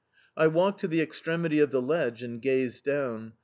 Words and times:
I 0.35 0.47
walked 0.47 0.79
to 0.79 0.87
the 0.87 0.99
extremity 0.99 1.59
of 1.59 1.69
the 1.69 1.79
ledge 1.79 2.23
and 2.23 2.41
gazed 2.41 2.83
down. 2.85 3.33